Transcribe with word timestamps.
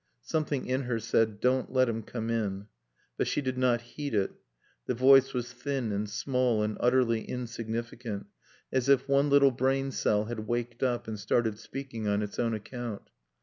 Something 0.23 0.65
in 0.65 0.85
her 0.85 0.99
said, 0.99 1.39
"Don't 1.39 1.71
let 1.71 1.87
him 1.87 2.01
come 2.01 2.31
in." 2.31 2.65
But 3.17 3.27
she 3.27 3.39
did 3.39 3.55
not 3.55 3.81
heed 3.81 4.15
it. 4.15 4.31
The 4.87 4.95
voice 4.95 5.31
was 5.31 5.53
thin 5.53 5.91
and 5.91 6.09
small 6.09 6.63
and 6.63 6.75
utterly 6.79 7.21
insignificant, 7.23 8.25
as 8.71 8.89
if 8.89 9.07
one 9.07 9.29
little 9.29 9.51
brain 9.51 9.91
cell 9.91 10.25
had 10.25 10.47
waked 10.47 10.81
up 10.81 11.07
and 11.07 11.19
started 11.19 11.59
speaking 11.59 12.07
on 12.07 12.23
its 12.23 12.39
own 12.39 12.55
account. 12.55 13.11